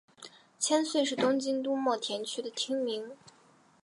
[0.57, 3.15] 千岁是东京都墨田区的町名。